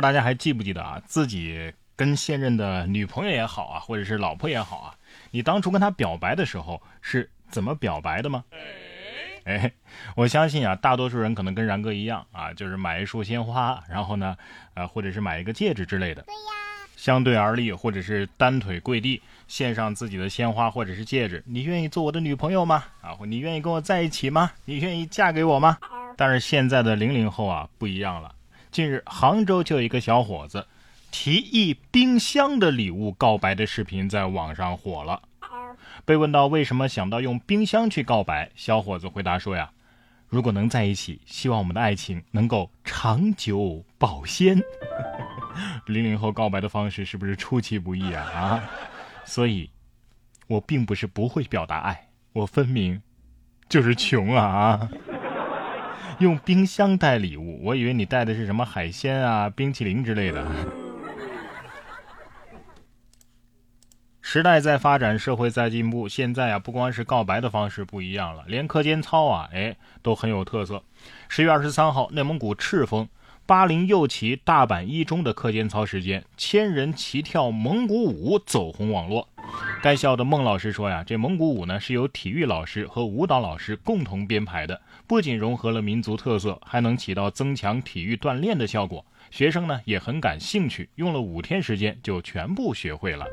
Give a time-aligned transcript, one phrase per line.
[0.00, 1.00] 大家还记不记得啊？
[1.04, 4.94] 自己跟现任的女朋友也好啊，或者是老婆也好啊，
[5.30, 8.44] 你当初跟她表白的时候是怎么表白的吗？
[9.44, 9.72] 哎，
[10.14, 14.36] 我相信啊，大多数人可能跟然哥一样啊，就是买一束鲜花，然后呢，
[14.74, 16.22] 呃，或者是买一个戒指之类的。
[16.22, 16.50] 对呀，
[16.96, 21.42] 相对而立，或者是单腿跪地，献上自己的鲜花或者是戒指。
[21.46, 22.84] 你愿意做我的女朋友吗？
[23.00, 24.52] 啊，你愿意跟我在一起吗？
[24.66, 25.78] 你愿意嫁给我吗？
[26.16, 28.34] 但是现在的零零后啊，不一样了。
[28.70, 30.64] 近日，杭州就有一个小伙子
[31.10, 35.22] 提议冰箱的礼物告白的视频在网上火了。
[36.04, 39.70] 被问到为什么想到用冰箱去告白，小伙子回答说：“呀，
[40.28, 44.56] 如果能在一起，希望我们的爱情能够长久保鲜。
[45.86, 48.22] ”零零后告白的方式是不是出其不意啊？
[48.32, 48.70] 啊，
[49.24, 49.68] 所以，
[50.46, 53.02] 我并不是不会表达爱，我分明
[53.68, 54.88] 就是穷啊啊！
[56.20, 60.46] 用冰箱带礼物，我以为你带的是什么海鲜啊、冰淇淋之类的。
[64.20, 70.82] 时代在发展，社会在进步，现在啊，不光是告白的方式不一样了，连课间操啊，哎，都很有特色。
[71.30, 73.08] 十月二十三号，内蒙古赤峰
[73.50, 79.28] 八零右旗大阪一中的课间操时间，千人齐跳蒙古舞走红网络。
[79.82, 84.80] 该校的孟老师说呀，这蒙古舞呢是由体育老师和舞蹈老师共同编排的。
[85.04, 89.04] 不仅融合了民族特色，还能起到增强体育锻炼的效果。
[89.32, 93.26] 学生呢也很感兴趣，用了五天时间就全部学会了。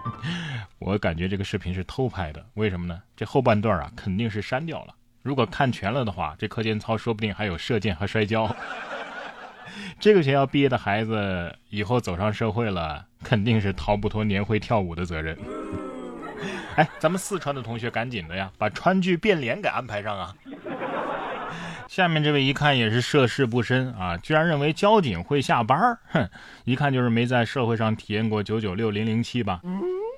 [0.78, 3.00] 我感觉这个视频是偷拍的，为什么呢？
[3.16, 4.94] 这后半段啊肯定是删掉了。
[5.22, 8.54] 如果看全了的话，这课间操说不定还有射箭和摔跤。
[10.00, 15.36] 这个学校毕业的孩子以后走上社会了，肯定是逃不脱年会跳舞的责任。
[16.76, 20.34] 哎，咱们四川的同学赶紧的呀，把川剧变脸给安排上啊！
[21.88, 26.28] 下面这位一看也是涉世不深啊，居然认为交警会下班哼，
[26.64, 29.60] 一看就是没在社会上体验过九九六零零七吧。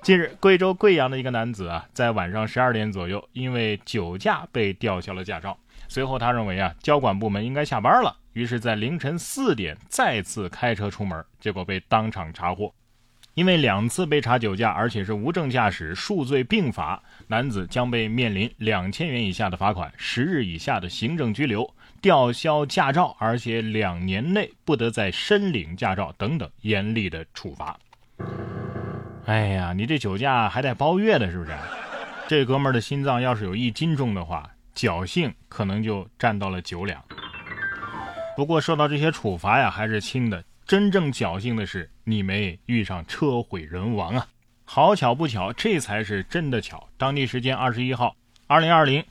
[0.01, 5.55] 近日，贵州贵阳的一个男子啊，在晚上十二点左右，因为酒驾被吊销了驾照。
[5.87, 12.73] 随后他认为啊，交管部门应该下班了，于是，在凌晨四点再次开车出门，结果被当场查获。
[13.35, 21.71] 因为两次被查酒驾，而且是无证驾驶，数罪并罚，男子将被面临两千元以下的罚款、十日以下的行政拘留、
[22.01, 27.77] 吊销驾照，而且两年内不得再申领驾照等等严厉的处罚。
[29.25, 31.51] 哎呀，你这酒驾还带包月的，是不是？
[32.27, 37.01] 这哥们儿的心脏要是有一斤重的话，侥幸可能就占到了九两。
[38.35, 40.43] 不过受到这些处罚呀，还是轻的。
[40.65, 44.25] 真正侥幸的是，你没遇上车毁人亡啊！
[44.63, 46.87] 好巧不巧，这才是真的巧。
[46.97, 48.15] 当地时间二十一号，
[48.47, 49.03] 二零二零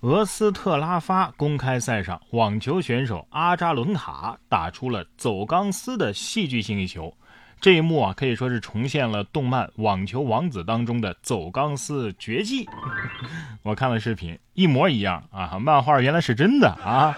[0.00, 7.14] 俄斯特拉发公开赛上，网球选手阿扎伦卡打出了走钢丝的戏剧性一球。
[7.60, 12.68] 这一幕啊，可以说是重现了动漫《网球王子》当中的走钢丝绝技。
[13.62, 15.58] 我看了视频，一模一样啊！
[15.58, 17.16] 漫画原来是真的啊！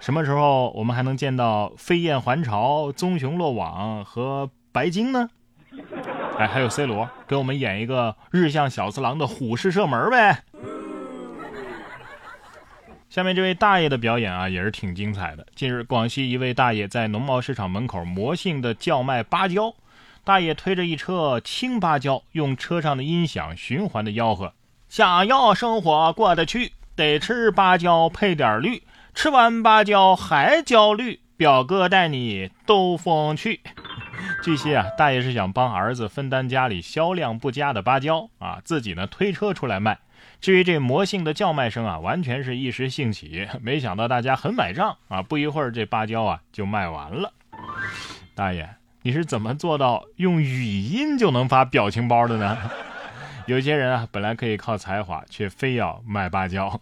[0.00, 5.28] 什么时候我们还能见到飞燕还巢、棕熊落网和白鲸呢？
[6.36, 10.42] 哎，还有 C 罗给我们演一个日向小次郎的虎式射门呗。
[13.10, 15.46] 下面这位大爷的表演啊，也是挺精彩的。
[15.54, 19.74] 近日，广西一位大爷在农贸市场门口魔性的叫卖芭蕉，
[20.24, 24.52] 大爷推着一车青芭蕉，用车上的音响循环的吆喝
[24.90, 28.82] ：“想要生活过得去，得吃芭蕉配点绿。”
[29.14, 33.60] 吃完芭蕉还焦虑，表哥带你兜风去。
[34.44, 39.98] 据悉啊，大爷是想帮儿子分担家里销量不佳的芭蕉啊，自己呢推车出来卖。
[40.40, 47.32] 至于这魔性的叫卖声啊，完全是一时兴起，没想到大家很买账啊，不一会儿这芭蕉啊就卖完了。
[48.34, 48.68] 大爷，
[49.02, 52.56] 你是怎么做到用语音就能发表情包的呢？
[53.46, 56.80] 有些人啊，本来可以靠才华，却非要卖芭蕉。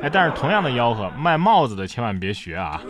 [0.00, 2.80] 哎，但是同样的吆喝，卖帽子的千万别学啊！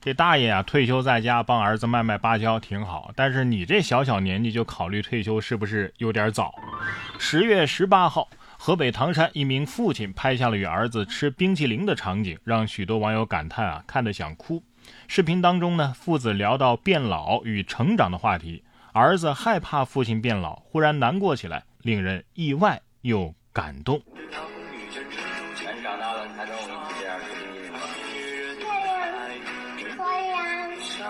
[0.00, 6.54] 这大爷啊，退休在家帮儿子卖卖芭蕉挺好，但是你这小小年纪就考虑退休，是不是有点早？
[7.18, 8.26] 十月十八号，
[8.56, 14.62] 河北唐山一名父亲拍下了与儿子吃冰淇淋的场景，让许多网友感叹啊，看得想哭。
[15.06, 18.64] 视频当中呢，父子聊到变老与成长的话题，
[18.94, 24.00] 儿子害怕父亲变老，忽然难过起来，令人意外又感动。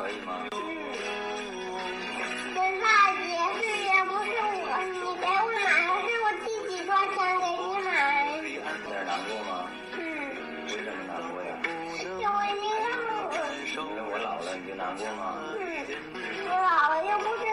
[0.01, 0.55] 可以吗嗯
[2.81, 3.23] 大姐
[3.61, 5.61] 这也不是我你给我买
[6.01, 8.65] 是我自己赚钱给你买
[9.05, 9.51] 难过吗
[9.93, 9.99] 嗯
[10.67, 11.47] 为什么难过呀
[13.67, 15.21] 因为我老了你就难过吗
[16.49, 17.51] 我老了又不是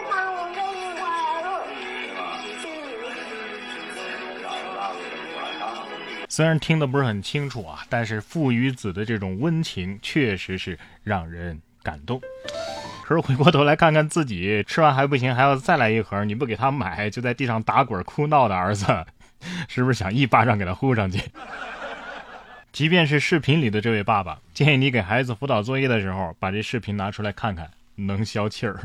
[6.38, 12.20] 虽然听的不是很清楚啊但是父与子的这种温情确实是让人感动。
[13.04, 18.84] 可是回过头来看看自己吃完还不行，还要再来一盒，你不给他买，就在地上打滚哭闹的儿子，
[19.66, 21.18] 是不是想一巴掌给他呼上去？
[22.70, 28.78] 即便是视频里的这位爸爸，建议你给孩子辅导作业的时候，把这视频拿出来看看，能消气儿。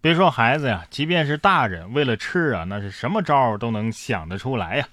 [0.00, 4.88] 别说孩子呀，即便是大人，为了吃啊，那是什么招都能想得出来呀。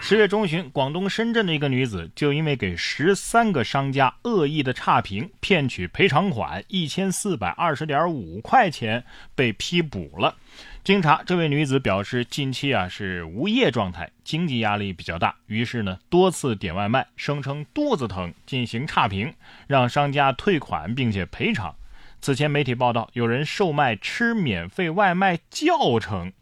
[0.00, 9.04] 十月中旬，广东深圳的一个女子就因为给十三个商家恶意的差评，骗取赔偿款一千四百二十点五块钱，
[9.34, 10.34] 被批捕了。
[10.82, 19.34] 经查，这位女子表示，近期啊是无业状态，经济压力比较大，于是呢多次点外卖，声称肚子疼，进行差评，
[19.66, 21.74] 让商家退款并且赔偿。
[22.20, 26.32] 此前媒体报道，有人售卖吃免费外卖教程。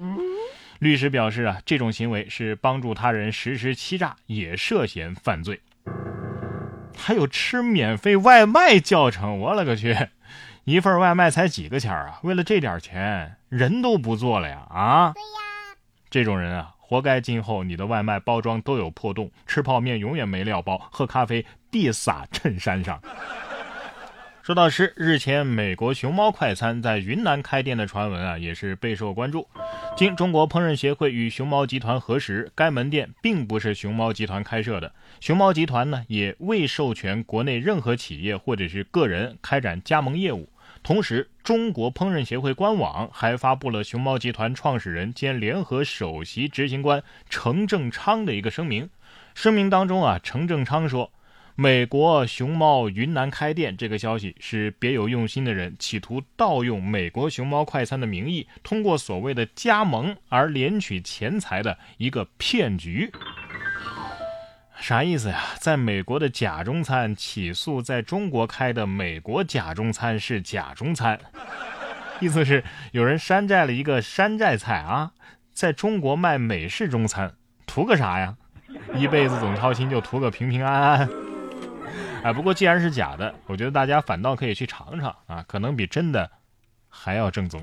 [0.79, 5.61] 律师表示啊，这种行为是帮助他人实施欺诈，也涉嫌犯罪。
[6.97, 9.97] 还有吃免费外卖教程，我勒个去！
[10.65, 12.19] 一份外卖才几个钱啊？
[12.23, 14.67] 为了这点钱，人都不做了呀！
[14.71, 15.13] 啊？
[15.13, 15.77] 对呀。
[16.09, 23.01] 这种人啊，活该今后你的外卖包装都有破洞，吃泡面永远没料包，喝咖啡必洒衬衫上。
[24.45, 29.49] 说到吃，日前美国熊猫快餐在云南开店的传闻啊，也是备受关注。
[29.97, 40.47] 经中国烹饪协会与熊猫集团核实，该门店并不是熊猫集团开设的，熊猫集团呢也未授权国内任何企业或者是个人开展加盟业务。
[40.83, 48.91] 同时，中国烹饪协会官网还发布了熊猫集团创始人兼联合首席执行官程正昌的一个声明。
[49.35, 51.11] 声明当中啊，程正昌说。
[51.57, 63.13] 美国熊猫云南开店这个消息是别有用心的人企图盗用美国熊猫快餐的名义，通过所谓的加盟而敛取钱财的一个骗局。
[64.81, 65.45] 啥意思呀？
[65.61, 71.21] 在美国的假中餐起诉在中国开的美国假中餐是假中餐，
[72.19, 75.13] 意思是有人山寨了一个山寨菜啊，
[75.53, 77.33] 在中国卖美式中餐，
[77.65, 78.37] 图个啥呀？
[78.97, 81.09] 一辈子总操心就图个平平安安。
[82.25, 86.31] 哎，不过既然是假的，我觉得大家反倒可以去尝尝啊，可能比真的
[86.89, 87.63] 还要正宗。